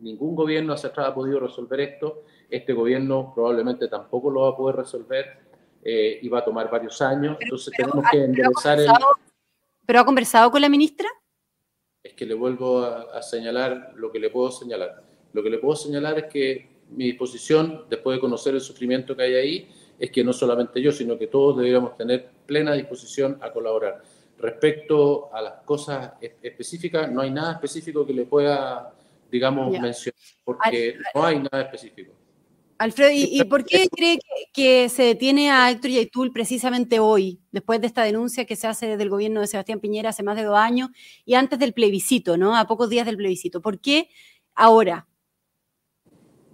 ningún 0.00 0.36
gobierno 0.36 0.74
hacia 0.74 0.90
atrás 0.90 1.08
ha 1.08 1.14
podido 1.14 1.40
resolver 1.40 1.80
esto. 1.80 2.22
Este 2.50 2.72
gobierno 2.72 3.32
probablemente 3.34 3.88
tampoco 3.88 4.30
lo 4.30 4.42
va 4.42 4.50
a 4.50 4.56
poder 4.56 4.76
resolver 4.76 5.43
eh, 5.84 6.18
y 6.22 6.28
va 6.28 6.38
a 6.38 6.44
tomar 6.44 6.70
varios 6.70 7.00
años. 7.02 7.36
Entonces 7.38 7.74
tenemos 7.76 8.06
que 8.10 8.24
enderezar 8.24 8.80
el... 8.80 8.88
¿Pero 9.86 10.00
ha 10.00 10.04
conversado 10.04 10.50
con 10.50 10.62
la 10.62 10.68
ministra? 10.70 11.06
Es 12.02 12.14
que 12.14 12.24
le 12.24 12.34
vuelvo 12.34 12.82
a, 12.82 13.22
señalar 13.22 13.92
lo 13.94 14.10
que 14.10 14.18
le 14.18 14.30
puedo 14.30 14.50
señalar. 14.50 15.02
Lo 15.34 15.42
que 15.42 15.50
le 15.50 15.58
puedo 15.58 15.76
señalar 15.76 16.18
es 16.18 16.24
que 16.24 16.68
mi 16.90 17.04
disposición, 17.04 17.84
después 17.90 18.16
de 18.16 18.20
conocer 18.20 18.54
el 18.54 18.62
sufrimiento 18.62 19.14
que 19.14 19.24
hay 19.24 19.34
ahí, 19.34 19.68
es 19.98 20.10
que 20.10 20.24
no 20.24 20.32
solamente 20.32 20.80
yo, 20.80 20.90
sino 20.90 21.18
que 21.18 21.26
todos 21.26 21.58
deberíamos 21.58 21.96
tener 21.96 22.30
plena 22.46 22.72
disposición 22.72 23.38
a 23.42 23.52
colaborar. 23.52 24.02
Respecto 24.38 25.34
a 25.34 25.42
las 25.42 25.54
cosas 25.64 26.12
específicas, 26.20 27.10
no 27.10 27.20
hay 27.20 27.30
nada 27.30 27.52
específico 27.52 28.06
que 28.06 28.12
le 28.14 28.24
pueda, 28.24 28.92
digamos, 29.30 29.70
mencionar, 29.78 30.18
porque 30.44 30.96
no 31.14 31.24
hay 31.24 31.38
nada 31.40 31.62
específico. 31.62 32.12
Alfredo, 32.78 33.10
¿y, 33.12 33.42
por 33.44 33.64
qué 33.64 33.88
cree 33.88 34.18
que, 34.52 34.88
se 34.88 35.04
detiene 35.04 35.50
a 35.50 35.70
Héctor 35.70 35.90
Yaitul 35.90 36.32
precisamente 36.32 36.98
hoy, 36.98 37.40
después 37.52 37.80
de 37.80 37.86
esta 37.86 38.02
denuncia 38.02 38.44
que 38.44 38.56
se 38.56 38.66
hace 38.66 38.86
desde 38.86 39.02
el 39.04 39.10
gobierno 39.10 39.40
de 39.40 39.46
Sebastián 39.46 39.80
Piñera 39.80 40.10
hace 40.10 40.22
más 40.22 40.36
de 40.36 40.42
dos 40.42 40.56
años 40.56 40.90
y 41.24 41.34
antes 41.34 41.58
del 41.58 41.72
plebiscito, 41.72 42.36
¿no? 42.36 42.56
A 42.56 42.66
pocos 42.66 42.90
días 42.90 43.06
del 43.06 43.16
plebiscito. 43.16 43.60
¿Por 43.60 43.78
qué 43.80 44.08
ahora? 44.54 45.06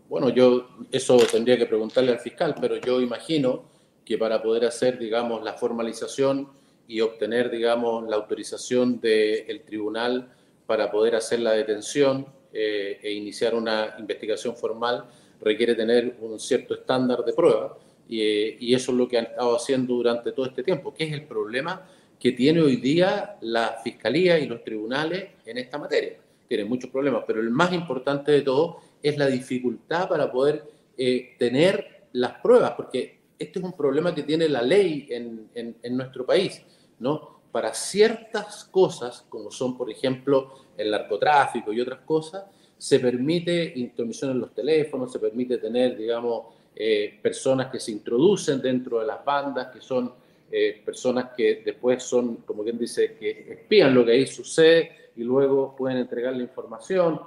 Bueno, 0.09 0.29
yo 0.29 0.69
eso 0.91 1.17
tendría 1.19 1.57
que 1.57 1.67
preguntarle 1.67 2.13
al 2.13 2.19
fiscal, 2.19 2.55
pero 2.61 2.77
yo 2.77 3.01
imagino 3.01 3.71
que 4.05 4.19
para 4.19 4.43
poder 4.43 4.65
hacer, 4.65 4.99
digamos, 4.99 5.43
la 5.43 5.55
formalización 5.55 6.49
y 6.87 7.01
obtener, 7.01 7.51
digamos, 7.51 8.09
la 8.09 8.17
autorización 8.17 9.01
del 9.01 9.63
tribunal 9.65 10.35
para 10.67 10.91
poder 10.91 11.15
hacer 11.15 11.41
la 11.41 11.53
detención 11.53 12.27
eh, 12.53 12.99
e 13.01 13.13
iniciar 13.13 13.55
una 13.55 13.95
investigación 13.99 14.57
formal, 14.57 15.09
requiere 15.41 15.75
tener 15.75 16.17
un 16.21 16.39
cierto 16.39 16.75
estándar 16.75 17.25
de 17.25 17.33
prueba 17.33 17.77
y, 18.09 18.67
y, 18.67 18.75
eso 18.75 18.93
es 18.93 18.99
lo 18.99 19.09
que 19.09 19.19
han 19.19 19.27
estado 19.27 19.57
haciendo 19.57 19.95
durante 19.95 20.33
todo 20.33 20.47
este 20.47 20.63
tiempo. 20.63 20.93
¿Qué 20.93 21.05
es 21.05 21.13
el 21.13 21.25
problema 21.25 21.87
que 22.19 22.33
tiene 22.33 22.61
hoy 22.61 22.77
día 22.77 23.37
la 23.41 23.79
Fiscalía 23.83 24.39
y 24.39 24.47
los 24.47 24.65
tribunales 24.65 25.31
en 25.47 25.59
esta 25.59 25.79
materia? 25.79 26.17
Tienen 26.49 26.69
muchos 26.69 26.91
problemas, 26.91 27.23
pero 27.27 27.41
el 27.41 27.51
más 27.51 27.73
importante 27.73 28.33
de 28.33 28.43
todo 28.43 28.81
es 29.03 29.17
la 29.17 29.27
dificultad 29.27 30.09
para 30.09 30.31
poder 30.31 30.65
eh, 30.97 31.37
tener 31.39 32.09
las 32.13 32.41
pruebas, 32.41 32.73
porque 32.73 33.21
este 33.39 33.59
es 33.59 33.65
un 33.65 33.73
problema 33.73 34.15
que 34.15 34.23
tiene 34.23 34.49
la 34.49 34.63
ley 34.63 35.07
en, 35.09 35.49
en, 35.55 35.97
nuestro 35.97 36.27
país, 36.27 36.63
¿no? 36.99 37.41
Para 37.51 37.73
ciertas 37.73 38.65
cosas, 38.65 39.25
como 39.29 39.51
son, 39.51 39.77
por 39.77 39.91
ejemplo, 39.91 40.53
el 40.77 40.91
narcotráfico 40.91 41.73
y 41.73 41.81
otras 41.81 42.01
cosas, 42.01 42.45
se 42.81 42.99
permite 42.99 43.75
intromisión 43.77 44.31
en 44.31 44.41
los 44.41 44.55
teléfonos, 44.55 45.13
se 45.13 45.19
permite 45.19 45.59
tener, 45.59 45.99
digamos, 45.99 46.47
eh, 46.75 47.19
personas 47.21 47.71
que 47.71 47.79
se 47.79 47.93
introducen 47.93 48.63
dentro 48.63 49.01
de 49.01 49.07
las 49.07 49.23
bandas, 49.23 49.67
que 49.67 49.83
son 49.83 50.15
eh, 50.51 50.81
personas 50.83 51.33
que 51.37 51.63
después 51.63 52.03
son, 52.03 52.37
como 52.37 52.63
quien 52.63 52.79
dice, 52.79 53.17
que 53.21 53.53
espían 53.53 53.95
lo 53.95 54.03
que 54.03 54.13
ahí 54.13 54.27
sucede 54.27 54.93
y 55.17 55.23
luego 55.23 55.77
pueden 55.77 55.99
entregar 55.99 56.35
la 56.35 56.43
información. 56.43 57.21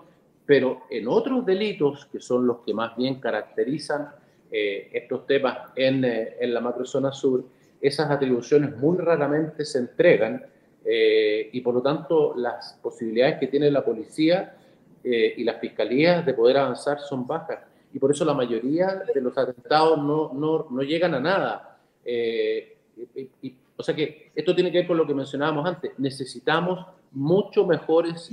Pero 0.44 0.86
en 0.90 1.08
otros 1.08 1.46
delitos, 1.46 2.08
que 2.08 2.20
son 2.20 2.48
los 2.48 2.62
que 2.66 2.74
más 2.74 2.98
bien 2.98 3.20
caracterizan 3.20 4.10
eh, 4.52 4.90
estos 4.92 5.28
temas 5.28 5.70
en, 5.76 6.04
eh, 6.04 6.38
en, 6.40 6.52
la 6.52 6.62
macrozona 6.62 7.12
sur, 7.12 7.46
esas 7.80 8.10
atribuciones 8.10 8.76
muy 8.78 8.98
raramente 8.98 9.66
se 9.66 9.78
entregan 9.78 10.44
eh, 10.84 11.50
y 11.52 11.62
por 11.62 11.76
lo 11.76 11.82
tanto 11.82 12.34
las 12.36 12.78
posibilidades 12.82 13.40
que 13.40 13.48
tiene 13.48 13.72
la 13.72 13.86
policía 13.86 14.58
y 15.04 15.44
las 15.44 15.60
fiscalías 15.60 16.26
de 16.26 16.34
poder 16.34 16.58
avanzar 16.58 17.00
son 17.00 17.28
bajas. 17.28 17.60
Y 17.94 18.00
por 18.00 18.12
eso 18.12 18.24
la 18.24 18.34
mayoría 18.34 19.04
de 19.14 19.22
los 19.22 19.38
atentados 19.38 19.98
no, 19.98 20.32
no, 20.34 20.68
no 20.70 20.82
llegan 20.82 21.14
a 21.14 21.20
nada. 21.20 21.78
Y, 22.06 23.56
o 23.76 23.84
sea 23.84 23.96
que 23.96 24.32
esto 24.34 24.56
tiene 24.56 24.72
que 24.72 24.80
ver 24.80 24.88
con 24.88 24.98
lo 24.98 25.06
que 25.06 25.14
mencionábamos 25.14 25.68
antes. 25.68 25.92
Necesitamos 25.98 26.86
mucho 27.12 27.66
mejores, 27.66 28.32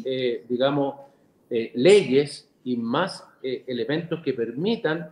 digamos, 0.49 0.95
eh, 1.53 1.73
leyes 1.75 2.49
y 2.62 2.77
más 2.77 3.25
eh, 3.43 3.65
elementos 3.67 4.21
que 4.23 4.35
permitan 4.35 5.11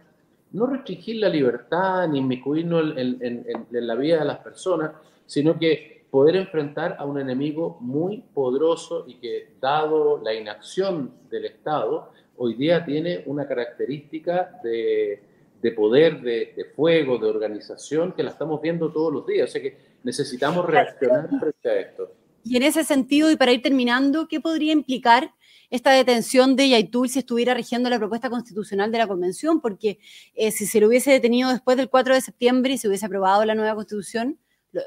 no 0.53 0.67
restringir 0.67 1.17
la 1.17 1.29
libertad 1.29 2.07
ni 2.07 2.21
inmiscuirnos 2.21 2.97
en, 2.97 3.19
en, 3.21 3.67
la 3.87 3.97
vida 3.97 4.21
de 4.21 4.25
las 4.25 4.39
personas, 4.39 4.93
sino 5.27 5.59
que 5.59 5.98
poder 6.11 6.37
enfrentar 6.37 6.97
a 6.99 7.05
un 7.05 7.21
enemigo 7.21 7.79
muy 7.81 8.25
poderoso 8.35 9.05
y 9.07 9.15
que, 9.15 9.53
dado 9.61 10.21
la 10.23 10.35
inacción 10.35 11.13
del 11.31 11.47
Estado, 11.47 12.13
hoy 12.37 12.55
día 12.55 12.85
tiene 12.85 13.23
una 13.27 13.47
característica 13.47 14.59
de, 14.63 15.23
de 15.61 15.73
poder, 15.73 16.21
de, 16.21 16.55
de, 16.57 16.65
fuego, 16.65 17.19
de 17.19 17.27
organización, 17.27 18.13
que 18.13 18.23
la 18.23 18.31
estamos 18.31 18.61
viendo 18.63 18.91
todos 18.91 19.13
los 19.13 19.27
días. 19.27 19.51
O 19.51 19.53
sea 19.53 19.63
que 19.63 19.77
necesitamos 20.03 20.65
reaccionar 20.65 21.29
frente 21.29 21.69
a 21.69 21.81
esto. 21.81 22.13
Y 22.45 22.57
en 22.57 22.63
ese 22.63 22.85
sentido, 22.85 23.31
y 23.31 23.37
para 23.37 23.53
ir 23.53 23.61
terminando, 23.61 24.29
¿qué 24.29 24.41
podría 24.41 24.73
implicar 24.73 25.33
esta 25.71 25.91
detención 25.91 26.57
de 26.57 26.71
Yaitul 26.71 27.09
si 27.09 27.19
estuviera 27.19 27.55
rigiendo 27.55 27.91
la 27.91 27.99
propuesta 27.99 28.31
constitucional 28.31 28.91
de 28.91 28.99
la 28.99 29.07
convención, 29.07 29.61
porque 29.61 29.99
eh, 30.35 30.51
si 30.51 30.67
se 30.67 30.81
lo 30.81 30.89
hubiese 30.89 31.11
detenido 31.11 31.51
después 31.51 31.77
del 31.77 31.91
4 31.91 32.15
de 32.15 32.21
septiembre 32.21 32.73
y 32.73 32.79
se 32.79 32.89
hubiese 32.89 33.07
aprobado 33.07 33.45
la 33.45 33.55
nueva 33.55 33.75
constitución, 33.75 34.39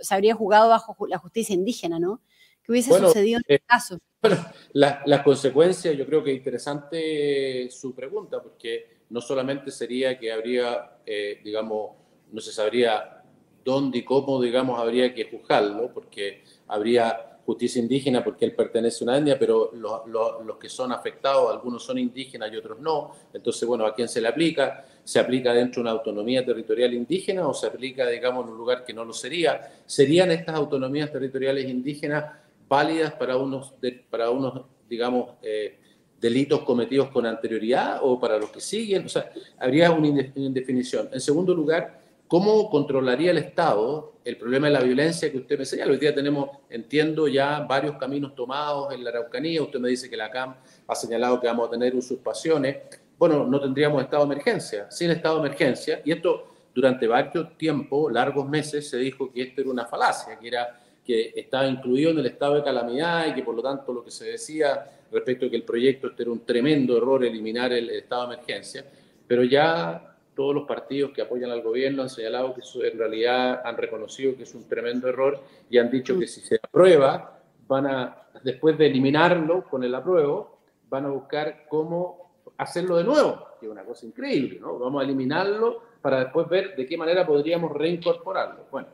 se 0.02 0.16
habría 0.16 0.36
jugado 0.36 0.70
bajo 0.70 0.96
la 1.08 1.18
justicia 1.18 1.54
indígena, 1.54 2.00
¿no? 2.00 2.22
¿Qué 2.64 2.72
hubiese 2.72 2.98
sucedido 2.98 3.38
en 3.40 3.44
este 3.48 3.66
caso? 3.66 3.98
Bueno, 4.22 4.38
las 4.74 5.24
consecuencias, 5.24 5.98
yo 5.98 6.06
creo 6.06 6.24
que 6.24 6.32
es 6.32 6.38
interesante 6.38 7.70
su 7.72 7.96
pregunta, 7.96 8.42
porque 8.42 9.02
no 9.10 9.20
solamente 9.20 9.72
sería 9.72 10.18
que 10.20 10.32
habría, 10.32 10.98
eh, 11.06 11.42
digamos, 11.44 11.96
no 12.32 12.40
se 12.40 12.52
sabría 12.52 13.24
dónde 13.66 14.00
y 14.00 14.04
cómo, 14.04 14.40
digamos, 14.42 14.80
habría 14.80 15.14
que 15.14 15.26
juzgarlo, 15.26 15.92
porque 15.94 16.44
habría 16.68 17.31
justicia 17.46 17.82
indígena 17.82 18.24
porque 18.24 18.46
él 18.46 18.54
pertenece 18.54 19.04
a 19.04 19.06
una 19.06 19.18
etnia, 19.18 19.38
pero 19.38 19.72
los 19.74 20.58
que 20.58 20.70
son 20.70 20.92
afectados, 20.92 21.52
algunos 21.52 21.84
son 21.84 21.98
indígenas 21.98 22.52
y 22.54 22.58
otros 22.58 22.80
no. 22.80 23.12
Entonces, 23.34 23.68
bueno, 23.68 23.86
¿a 23.86 23.94
quién 23.94 24.08
se 24.08 24.22
le 24.22 24.28
aplica? 24.28 24.86
¿Se 25.04 25.20
aplica 25.20 25.54
dentro 25.54 25.82
de 25.82 25.90
una 25.90 25.92
autonomía 25.92 26.46
territorial 26.46 26.94
indígena 26.94 27.48
o 27.48 27.54
se 27.54 27.68
aplica, 27.68 28.08
digamos, 28.08 28.46
en 28.46 28.52
un 28.52 28.58
lugar 28.58 28.84
que 28.84 28.94
no 28.94 29.04
lo 29.04 29.14
sería? 29.14 29.72
¿Serían 29.86 30.32
estas 30.32 30.56
autonomías 30.56 31.12
territoriales 31.12 31.70
indígenas 31.70 32.26
válidas 32.68 33.14
para 33.14 33.38
unos, 33.38 33.74
para 34.10 34.30
unos 34.30 34.62
digamos, 34.88 35.32
eh, 35.42 35.78
delitos 36.20 36.62
cometidos 36.62 37.10
con 37.10 37.26
anterioridad 37.26 38.00
o 38.02 38.20
para 38.20 38.38
los 38.38 38.52
que 38.52 38.62
siguen? 38.62 39.06
O 39.06 39.10
sea, 39.10 39.32
habría 39.58 39.92
una 39.92 40.08
indefinición. 40.36 41.10
En 41.12 41.22
segundo 41.22 41.54
lugar, 41.56 42.00
¿Cómo 42.32 42.70
controlaría 42.70 43.32
el 43.32 43.40
Estado 43.40 44.14
el 44.24 44.38
problema 44.38 44.68
de 44.68 44.72
la 44.72 44.80
violencia 44.80 45.30
que 45.30 45.40
usted 45.40 45.60
me 45.60 45.66
señala? 45.66 45.92
Hoy 45.92 45.98
día 45.98 46.16
tenemos, 46.16 46.50
entiendo, 46.70 47.28
ya 47.28 47.60
varios 47.60 47.98
caminos 47.98 48.34
tomados 48.36 48.94
en 48.94 49.04
la 49.04 49.10
Araucanía. 49.10 49.62
Usted 49.62 49.82
me 49.82 49.90
dice 49.90 50.10
que 50.10 50.16
la 50.16 50.32
CAM 50.32 50.56
ha 50.88 50.96
señalado 50.96 51.42
que 51.42 51.48
vamos 51.48 51.68
a 51.68 51.72
tener 51.72 51.94
usurpaciones. 51.94 52.78
Bueno, 53.20 53.46
no 53.46 53.60
tendríamos 53.60 54.02
estado 54.02 54.26
de 54.26 54.32
emergencia. 54.32 54.90
Sin 54.90 55.12
estado 55.12 55.42
de 55.42 55.48
emergencia, 55.48 56.02
y 56.06 56.14
esto 56.14 56.48
durante 56.74 57.06
varios 57.06 57.58
tiempo, 57.58 58.10
largos 58.10 58.48
meses, 58.48 58.90
se 58.90 58.96
dijo 58.96 59.30
que 59.30 59.42
esto 59.42 59.60
era 59.60 59.70
una 59.70 59.86
falacia, 59.86 60.40
que 60.40 60.48
era 60.48 60.80
que 61.06 61.34
estaba 61.36 61.68
incluido 61.68 62.12
en 62.12 62.20
el 62.20 62.28
estado 62.28 62.56
de 62.56 62.64
calamidad 62.64 63.28
y 63.28 63.34
que 63.34 63.44
por 63.44 63.56
lo 63.56 63.62
tanto 63.62 63.92
lo 63.92 64.06
que 64.06 64.12
se 64.12 64.32
decía 64.32 64.90
respecto 65.12 65.48
a 65.48 65.50
que 65.50 65.58
el 65.58 65.64
proyecto 65.64 66.08
este 66.08 66.24
era 66.24 66.32
un 66.32 66.46
tremendo 66.46 66.96
error 66.96 67.26
eliminar 67.26 67.74
el 67.74 67.90
estado 67.90 68.30
de 68.30 68.36
emergencia, 68.36 68.86
pero 69.28 69.44
ya 69.44 70.11
todos 70.36 70.56
los 70.56 70.68
partidos 70.68 71.12
que 71.12 71.22
apoyan 71.22 71.52
al 71.52 71.62
gobierno 71.62 72.04
han 72.04 72.10
señalado 72.10 72.54
que 72.54 72.62
eso 72.62 72.84
en 72.84 72.98
realidad 72.98 73.62
han 73.66 73.78
reconocido 73.78 74.36
que 74.36 74.44
es 74.44 74.56
un 74.56 74.68
tremendo 74.68 75.08
error 75.08 75.40
y 75.70 75.78
han 75.78 75.92
dicho 75.92 76.18
que 76.18 76.28
si 76.28 76.42
se 76.42 76.60
aprueba, 76.62 77.42
van 77.68 77.88
a, 77.88 78.28
después 78.44 78.78
de 78.78 78.88
eliminarlo 78.88 79.66
con 79.66 79.84
el 79.84 79.94
apruebo, 79.94 80.60
van 80.90 81.06
a 81.06 81.10
buscar 81.10 81.66
cómo 81.70 82.32
hacerlo 82.58 82.98
de 82.98 83.04
nuevo, 83.04 83.48
que 83.60 83.66
es 83.66 83.72
una 83.72 83.84
cosa 83.84 84.06
increíble, 84.06 84.60
¿no? 84.60 84.78
Vamos 84.78 85.02
a 85.02 85.06
eliminarlo 85.06 85.82
para 86.02 86.20
después 86.20 86.48
ver 86.48 86.76
de 86.76 86.86
qué 86.86 86.98
manera 86.98 87.26
podríamos 87.26 87.72
reincorporarlo. 87.72 88.66
Bueno, 88.72 88.88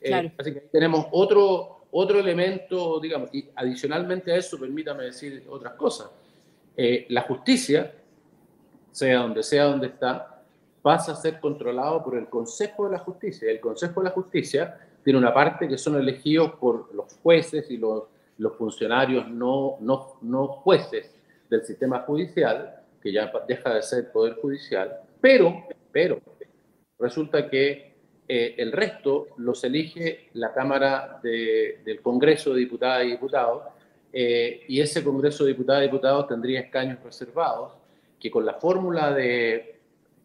eh, 0.00 0.32
así 0.38 0.52
que 0.52 0.60
tenemos 0.60 1.06
otro, 1.12 1.86
otro 1.90 2.18
elemento, 2.18 2.98
digamos, 3.00 3.32
y 3.34 3.48
adicionalmente 3.54 4.32
a 4.32 4.36
eso, 4.36 4.58
permítame 4.58 5.04
decir 5.04 5.44
otras 5.48 5.74
cosas. 5.74 6.10
Eh, 6.76 7.06
la 7.10 7.22
justicia, 7.22 7.94
sea 8.90 9.20
donde 9.20 9.42
sea 9.42 9.64
donde 9.64 9.88
está, 9.88 10.31
pasa 10.82 11.12
a 11.12 11.16
ser 11.16 11.38
controlado 11.40 12.02
por 12.02 12.16
el 12.16 12.28
Consejo 12.28 12.86
de 12.86 12.92
la 12.92 12.98
Justicia. 12.98 13.50
El 13.50 13.60
Consejo 13.60 14.00
de 14.00 14.08
la 14.08 14.14
Justicia 14.14 14.78
tiene 15.02 15.18
una 15.18 15.32
parte 15.32 15.68
que 15.68 15.78
son 15.78 15.96
elegidos 15.96 16.52
por 16.54 16.92
los 16.94 17.14
jueces 17.22 17.70
y 17.70 17.76
los, 17.76 18.04
funcionarios 18.58 19.28
no, 19.28 19.76
no, 19.80 20.18
no 20.22 20.48
jueces 20.48 21.14
del 21.48 21.64
sistema 21.64 22.00
judicial, 22.00 22.82
que 23.00 23.12
ya 23.12 23.32
deja 23.46 23.74
de 23.74 23.82
ser 23.82 24.10
poder 24.10 24.34
judicial, 24.34 25.00
pero, 25.20 25.64
pero 25.92 26.18
resulta 26.98 27.48
que 27.48 27.92
eh, 28.26 28.54
el 28.58 28.72
resto 28.72 29.28
los 29.36 29.62
elige 29.62 30.30
la 30.34 30.52
Cámara 30.52 31.20
del 31.22 32.00
Congreso 32.02 32.52
de 32.52 32.60
Diputadas 32.60 33.04
y 33.04 33.10
Diputados, 33.10 33.62
eh, 34.12 34.64
y 34.66 34.80
ese 34.80 35.04
Congreso 35.04 35.44
de 35.44 35.50
Diputadas 35.50 35.82
y 35.82 35.86
Diputados 35.86 36.26
tendría 36.26 36.60
escaños 36.60 37.02
reservados 37.04 37.72
que 38.18 38.30
con 38.30 38.44
la 38.44 38.54
fórmula 38.54 39.12
de, 39.12 39.71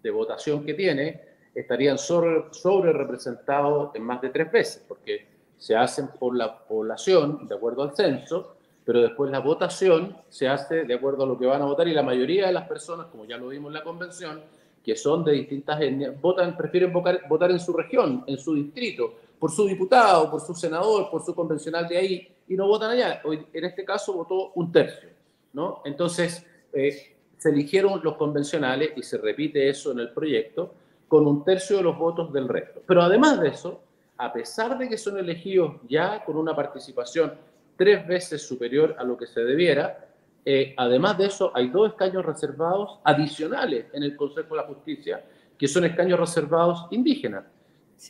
de 0.08 0.12
votación 0.12 0.66
que 0.66 0.74
tiene, 0.74 1.22
estarían 1.54 1.98
sobre, 1.98 2.46
sobre, 2.52 2.94
representados 2.94 3.94
en 3.94 4.04
más 4.04 4.22
de 4.22 4.30
tres 4.30 4.50
veces, 4.52 4.86
porque 4.88 5.28
se 5.58 5.76
hacen 5.76 6.08
por 6.20 6.36
la 6.36 6.58
población, 6.60 7.46
de 7.48 7.56
acuerdo 7.56 7.84
al 7.84 7.96
censo, 7.96 8.56
pero 8.86 9.02
después 9.02 9.30
la 9.30 9.40
votación 9.40 10.16
se 10.30 10.48
hace 10.48 10.86
de 10.86 10.94
acuerdo 10.94 11.24
a 11.24 11.28
lo 11.28 11.38
que 11.38 11.46
van 11.46 11.62
a 11.62 11.66
votar 11.66 11.88
y 11.88 11.94
la 11.94 12.04
mayoría 12.04 12.48
de 12.48 12.54
las 12.54 12.68
personas, 12.68 13.08
como 13.08 13.26
ya 13.26 13.38
lo 13.38 13.50
vimos 13.50 13.70
en 13.70 13.74
la 13.74 13.84
convención, 13.84 14.42
que 14.82 14.96
son 14.96 15.26
de 15.26 15.34
distintas 15.34 15.82
etnias, 15.82 16.20
votan, 16.22 16.56
prefieren 16.56 16.94
votar, 16.94 17.22
votar 17.28 17.52
en 17.52 17.60
su 17.60 17.74
región, 17.74 18.24
en 18.28 18.38
su 18.38 18.54
distrito, 18.56 19.16
por 19.38 19.52
su 19.52 19.66
diputado, 19.68 20.32
por 20.32 20.40
su 20.40 20.56
senador, 20.56 21.10
por 21.12 21.26
su 21.26 21.36
convencional 21.36 21.86
de 21.88 21.98
ahí, 21.98 22.28
y 22.48 22.56
no 22.56 22.66
votan 22.68 22.92
allá. 22.92 23.22
Hoy, 23.26 23.46
en 23.52 23.66
este 23.66 23.84
caso 23.84 24.14
votó 24.14 24.54
un 24.56 24.72
tercio, 24.72 25.10
¿no? 25.52 25.82
Entonces, 25.84 26.46
eh, 26.72 27.17
se 27.38 27.50
eligieron 27.50 28.02
los 28.04 28.16
convencionales, 28.16 28.92
y 28.96 29.04
se 29.04 29.18
repite 29.18 29.70
eso 29.70 29.92
en 29.92 30.00
el 30.00 30.10
proyecto, 30.10 30.74
con 31.08 31.26
un 31.26 31.44
tercio 31.44 31.78
de 31.78 31.84
los 31.84 31.98
votos 31.98 32.34
del 32.34 32.48
resto. 32.48 32.82
Pero 32.86 33.02
además 33.02 33.40
de 33.40 33.50
eso, 33.50 33.82
a 34.18 34.34
pesar 34.34 34.78
de 34.78 34.90
que 34.90 34.98
son 34.98 35.18
elegidos 35.18 35.76
ya 35.88 36.24
con 36.26 36.38
una 36.38 36.56
participación 36.56 37.34
tres 37.76 38.06
veces 38.08 38.42
superior 38.42 38.96
a 38.98 39.04
lo 39.04 39.18
que 39.18 39.28
se 39.28 39.42
debiera, 39.42 40.08
eh, 40.44 40.74
además 40.78 41.18
de 41.18 41.28
eso, 41.28 41.52
hay 41.54 41.68
dos 41.70 41.90
escaños 41.90 42.26
reservados 42.26 43.00
adicionales 43.04 43.86
en 43.94 44.04
el 44.04 44.16
Consejo 44.16 44.56
de 44.56 44.62
la 44.62 44.68
Justicia, 44.68 45.24
que 45.58 45.68
son 45.68 45.86
escaños 45.86 46.20
reservados 46.20 46.88
indígenas. 46.92 47.44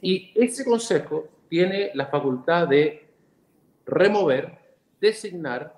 Y 0.02 0.32
ese 0.36 0.64
Consejo 0.64 1.28
tiene 1.50 1.92
la 1.94 2.08
facultad 2.08 2.68
de 2.68 3.08
remover, 3.86 4.58
designar, 5.00 5.74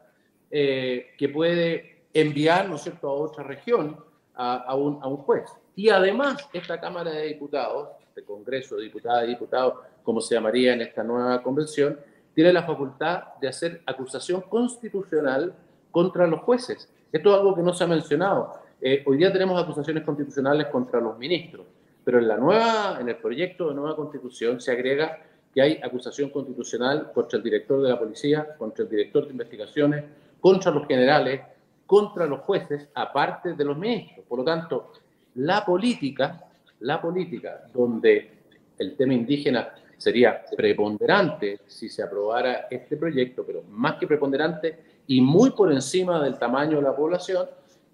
eh, 0.52 1.12
que 1.18 1.30
puede 1.30 1.99
enviar, 2.14 2.68
¿no 2.68 2.76
es 2.76 2.82
cierto?, 2.82 3.10
a 3.10 3.14
otra 3.14 3.44
región 3.44 3.98
a, 4.36 4.74
un, 4.76 5.00
a 5.02 5.08
un 5.08 5.18
juez. 5.18 5.50
Y 5.76 5.90
además, 5.90 6.48
esta 6.54 6.80
Cámara 6.80 7.12
de 7.12 7.28
Diputados, 7.28 7.90
este 8.08 8.24
Congreso 8.24 8.78
de 8.78 8.84
Diputadas 8.84 9.26
y 9.26 9.28
Diputados, 9.28 9.76
como 10.04 10.22
se 10.22 10.36
llamaría 10.36 10.74
en 10.74 10.82
esta 10.82 11.04
nueva 11.04 11.42
convención, 11.44 12.00
tiene 12.34 12.54
la 12.54 12.64
facultad 12.64 13.24
de 13.42 13.50
hacer 13.50 13.82
acusación 13.86 14.42
constitucional 14.42 15.54
contra 15.92 16.26
los 16.26 16.42
jueces. 16.42 16.90
Esto 17.12 17.30
es 17.30 17.36
algo 17.36 17.56
que 17.56 17.62
no 17.62 17.74
se 17.74 17.84
ha 17.84 17.88
mencionado. 17.88 18.62
Eh, 18.82 19.04
hoy 19.06 19.18
día 19.18 19.32
tenemos 19.32 19.62
acusaciones 19.62 20.04
constitucionales 20.04 20.68
contra 20.68 21.02
los 21.02 21.18
ministros, 21.18 21.66
pero 22.04 22.20
en, 22.20 22.28
la 22.28 22.38
nueva, 22.38 22.98
en 23.00 23.10
el 23.10 23.18
proyecto 23.18 23.70
de 23.70 23.76
nueva 23.76 23.96
constitución 23.96 24.62
se 24.62 24.72
agrega 24.72 25.20
que 25.54 25.62
hay 25.62 25.80
acusación 25.84 26.30
constitucional 26.30 27.12
contra 27.14 27.38
el 27.38 27.44
director 27.44 27.82
de 27.82 27.90
la 27.90 28.00
policía, 28.00 28.56
contra 28.58 28.84
el 28.84 28.90
director 28.90 29.26
de 29.26 29.32
investigaciones, 29.32 30.06
contra 30.40 30.72
los 30.72 30.88
generales, 30.88 31.42
contra 31.90 32.28
los 32.28 32.42
jueces, 32.42 32.88
aparte 32.94 33.54
de 33.54 33.66
los 33.66 33.76
ministros. 33.76 34.24
Por 34.28 34.38
lo 34.38 34.46
tanto, 34.46 34.92
la 35.34 35.66
política, 35.66 36.46
la 36.82 37.02
política 37.02 37.64
donde 37.74 38.30
el 38.78 38.96
tema 38.96 39.16
indígena 39.16 39.74
sería 39.98 40.46
preponderante 40.56 41.62
si 41.66 41.90
se 41.90 42.04
aprobara 42.04 42.68
este 42.70 42.96
proyecto, 42.96 43.44
pero 43.44 43.64
más 43.64 43.96
que 43.96 44.06
preponderante 44.06 44.78
y 45.08 45.20
muy 45.20 45.50
por 45.50 45.72
encima 45.72 46.24
del 46.24 46.38
tamaño 46.38 46.78
de 46.78 46.84
la 46.84 46.96
población, 46.96 47.48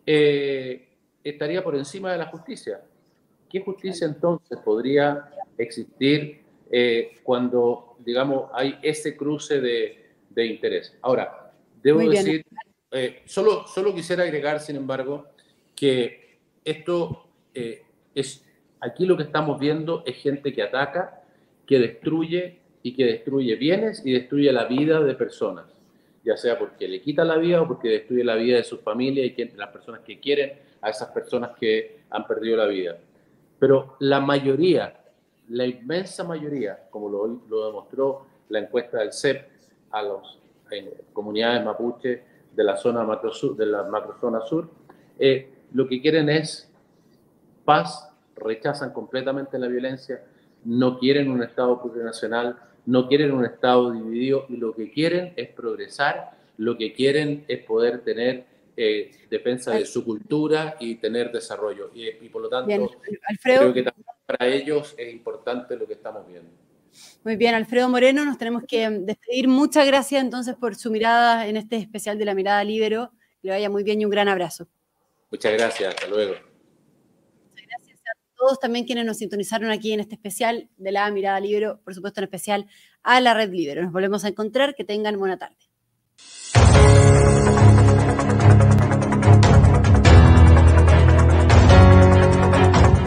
eh, 0.06 0.90
estaría 1.24 1.64
por 1.64 1.78
encima 1.78 2.12
de 2.12 2.18
la 2.18 2.26
justicia. 2.26 2.82
¿Qué 3.50 3.62
justicia 3.62 4.08
entonces 4.08 4.60
podría 4.60 5.30
existir 5.58 6.42
eh, 6.70 7.16
cuando, 7.24 7.96
digamos, 8.00 8.50
hay 8.54 8.78
ese 8.82 9.16
cruce 9.16 9.62
de, 9.62 10.06
de 10.32 10.46
interés? 10.48 10.98
Ahora, 11.02 11.54
debo 11.82 12.00
decir, 12.00 12.46
eh, 12.92 13.24
solo, 13.26 13.68
solo 13.68 13.94
quisiera 13.94 14.24
agregar, 14.24 14.60
sin 14.60 14.76
embargo, 14.76 15.28
que 15.76 16.38
esto 16.64 17.28
es, 17.54 18.46
aquí 18.80 19.06
lo 19.06 19.18
que 19.18 19.24
estamos 19.24 19.60
viendo 19.60 20.04
es 20.06 20.18
gente 20.18 20.54
que 20.54 20.64
ataca 20.64 21.22
que 21.66 21.80
destruye 21.80 22.60
y 22.84 22.94
que 22.94 23.06
destruye 23.06 23.56
bienes 23.56 24.06
y 24.06 24.14
destruye 24.14 24.52
la 24.52 24.66
vida 24.66 25.02
de 25.02 25.16
personas, 25.16 25.66
ya 26.24 26.38
sea 26.38 26.58
porque 26.58 26.88
le 26.88 27.02
quita 27.02 27.24
la 27.24 27.38
vida 27.38 27.62
o 27.62 27.68
porque 27.68 27.90
destruye 27.90 28.24
la 28.24 28.36
vida 28.36 28.58
de 28.58 28.64
su 28.64 28.78
familia 28.78 29.26
y 29.26 29.34
que, 29.34 29.52
las 29.56 29.70
personas 29.70 30.02
que 30.02 30.20
quieren 30.20 30.54
a 30.82 30.90
esas 30.90 31.10
personas 31.10 31.52
que 31.60 32.02
han 32.10 32.28
perdido 32.28 32.58
la 32.58 32.68
vida. 32.68 32.98
Pero 33.58 33.96
la 34.00 34.20
mayoría, 34.20 35.02
la 35.50 35.66
inmensa 35.66 36.24
mayoría, 36.24 36.88
como 36.90 37.10
lo, 37.10 37.42
lo 37.50 37.66
demostró 37.68 38.28
la 38.50 38.60
encuesta 38.60 39.00
del 39.00 39.12
CEP 39.12 39.48
a 39.92 40.04
las 40.04 40.38
comunidades 41.14 41.64
mapuche 41.64 42.24
de 42.56 42.64
la 42.64 42.78
zona 42.78 43.04
macro 43.04 43.32
sur, 43.34 43.56
de 43.56 43.66
la 43.66 43.84
macrozona 43.84 44.42
sur, 44.42 44.70
eh, 45.20 45.50
lo 45.74 45.88
que 45.88 46.02
quieren 46.02 46.30
es 46.30 46.72
paz, 47.64 48.10
rechazan 48.36 48.94
completamente 48.94 49.58
la 49.58 49.68
violencia, 49.68 50.24
no 50.64 51.00
quieren 51.00 51.30
un 51.32 51.44
Estado 51.44 51.82
plurinacional, 51.82 52.58
no 52.86 53.08
quieren 53.08 53.32
un 53.32 53.46
Estado 53.46 53.92
dividido 53.92 54.46
y 54.50 54.58
lo 54.58 54.74
que 54.74 54.92
quieren 54.92 55.34
es 55.36 55.50
progresar, 55.50 56.32
lo 56.58 56.78
que 56.78 56.94
quieren 56.94 57.46
es 57.48 57.64
poder 57.64 58.02
tener 58.04 58.46
eh, 58.78 59.12
defensa 59.30 59.72
de 59.72 59.86
su 59.86 60.04
cultura 60.04 60.76
y 60.80 60.96
tener 60.96 61.32
desarrollo. 61.32 61.92
Y, 61.94 62.30
por 62.30 62.42
lo 62.42 62.50
tanto, 62.50 62.92
creo 63.42 63.74
que 63.74 63.84
también 63.84 64.06
para 64.26 64.48
ellos 64.48 64.96
es 64.98 65.14
importante 65.14 65.76
lo 65.78 65.88
que 65.88 65.94
estamos 65.94 66.28
viendo. 66.28 66.50
Muy 67.24 67.36
bien, 67.36 67.56
Alfredo 67.56 67.90
Moreno, 67.90 68.26
nos 68.26 68.38
tenemos 68.38 68.64
que 68.68 68.90
despedir. 68.90 69.48
Muchas 69.48 69.86
gracias 69.88 70.22
entonces 70.22 70.56
por 70.56 70.76
su 70.76 70.92
mirada 70.92 71.48
en 71.48 71.58
este 71.58 71.78
especial 71.78 72.18
de 72.18 72.26
la 72.26 72.36
mirada 72.36 72.64
libero. 72.64 73.12
Que 73.42 73.48
le 73.48 73.52
vaya 73.52 73.70
muy 73.70 73.84
bien 73.84 74.02
y 74.02 74.06
un 74.06 74.12
gran 74.12 74.28
abrazo. 74.28 74.68
Muchas 75.32 75.54
gracias, 75.54 75.94
hasta 75.94 76.08
luego 76.08 76.36
todos 78.46 78.60
también 78.60 78.86
quienes 78.86 79.06
nos 79.06 79.18
sintonizaron 79.18 79.72
aquí 79.72 79.92
en 79.94 80.02
este 80.02 80.16
especial 80.16 80.70
de 80.78 80.92
la 80.92 81.10
Mirada 81.10 81.40
Libero, 81.40 81.80
por 81.84 81.96
supuesto 81.96 82.20
en 82.20 82.26
especial 82.26 82.68
a 83.02 83.20
la 83.20 83.34
Red 83.34 83.52
Libero. 83.52 83.82
Nos 83.82 83.92
volvemos 83.92 84.24
a 84.26 84.28
encontrar, 84.28 84.76
que 84.76 84.84
tengan 84.84 85.18
buena 85.18 85.38
tarde. 85.38 85.58